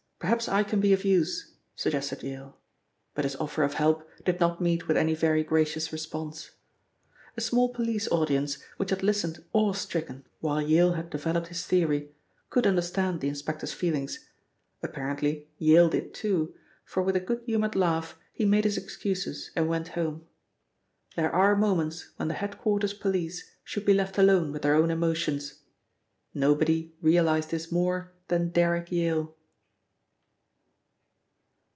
[0.21, 2.55] Perhaps I can be of use," suggested Yale,
[3.15, 6.51] but his offer of help did not meet with any very gracious response.
[7.35, 12.11] A small police audience, which had listened awe stricken while Yale had developed his theory,
[12.51, 14.29] could understand the Inspector's feelings.
[14.83, 16.53] Apparently Yale did, too,
[16.85, 20.27] for with a good humoured laugh he made his excuses and went home.
[21.15, 24.91] There are moments when the head quarters police should be left alone with their own
[24.91, 25.61] emotions.
[26.31, 29.33] Nobody realised this more than Derrick Yale.